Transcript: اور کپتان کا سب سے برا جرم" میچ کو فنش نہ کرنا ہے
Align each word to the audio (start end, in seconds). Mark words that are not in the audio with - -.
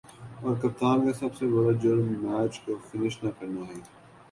اور 0.41 0.55
کپتان 0.61 1.05
کا 1.05 1.13
سب 1.13 1.35
سے 1.35 1.47
برا 1.47 1.71
جرم" 1.83 2.07
میچ 2.23 2.59
کو 2.61 2.77
فنش 2.87 3.23
نہ 3.23 3.29
کرنا 3.39 3.67
ہے 3.67 3.79